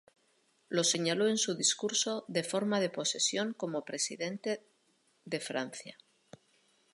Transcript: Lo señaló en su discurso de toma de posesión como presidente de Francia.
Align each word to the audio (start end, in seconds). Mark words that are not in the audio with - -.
Lo 0.67 0.83
señaló 0.83 1.27
en 1.27 1.37
su 1.37 1.53
discurso 1.55 2.25
de 2.27 2.41
toma 2.41 2.79
de 2.79 2.89
posesión 2.89 3.53
como 3.53 3.85
presidente 3.85 4.65
de 5.25 5.39
Francia. 5.39 5.95